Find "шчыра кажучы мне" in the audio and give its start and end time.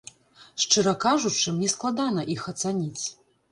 0.63-1.69